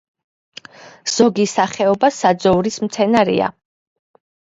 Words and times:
ზოგი 1.15 1.45
სახეობა 1.51 2.09
საძოვრის 2.15 2.79
მცენარეა. 2.87 3.51